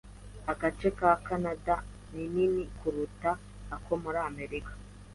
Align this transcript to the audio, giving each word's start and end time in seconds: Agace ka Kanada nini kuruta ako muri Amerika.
Agace 0.51 0.89
ka 0.99 1.11
Kanada 1.27 1.75
nini 2.13 2.63
kuruta 2.77 3.31
ako 3.75 3.91
muri 4.03 4.19
Amerika. 4.29 4.73